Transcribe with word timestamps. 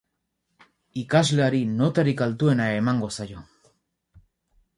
Ikasleari 1.01 1.59
notarik 1.73 2.25
altuena 2.29 2.67
emango 2.79 3.13
zaio. 3.19 3.45